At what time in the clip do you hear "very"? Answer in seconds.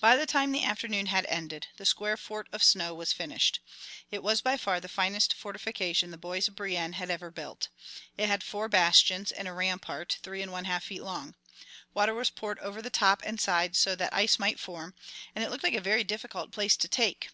15.80-16.02